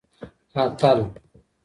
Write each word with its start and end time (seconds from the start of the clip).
اتل 0.61 0.99